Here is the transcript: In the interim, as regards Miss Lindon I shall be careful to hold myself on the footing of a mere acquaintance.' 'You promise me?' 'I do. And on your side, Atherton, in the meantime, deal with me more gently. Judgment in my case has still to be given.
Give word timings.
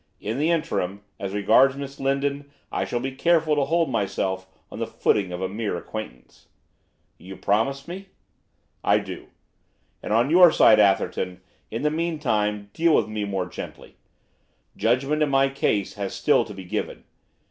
In 0.19 0.39
the 0.39 0.49
interim, 0.49 1.03
as 1.19 1.31
regards 1.31 1.75
Miss 1.75 1.99
Lindon 1.99 2.49
I 2.71 2.85
shall 2.85 2.99
be 2.99 3.11
careful 3.11 3.53
to 3.55 3.65
hold 3.65 3.87
myself 3.91 4.47
on 4.71 4.79
the 4.79 4.87
footing 4.87 5.31
of 5.31 5.43
a 5.43 5.47
mere 5.47 5.77
acquaintance.' 5.77 6.47
'You 7.19 7.37
promise 7.37 7.87
me?' 7.87 8.07
'I 8.83 8.97
do. 8.97 9.27
And 10.01 10.11
on 10.11 10.31
your 10.31 10.51
side, 10.51 10.79
Atherton, 10.79 11.41
in 11.69 11.83
the 11.83 11.91
meantime, 11.91 12.71
deal 12.73 12.95
with 12.95 13.07
me 13.09 13.25
more 13.25 13.45
gently. 13.45 13.95
Judgment 14.75 15.21
in 15.21 15.29
my 15.29 15.49
case 15.49 15.93
has 15.93 16.15
still 16.15 16.45
to 16.45 16.53
be 16.55 16.65
given. 16.65 17.03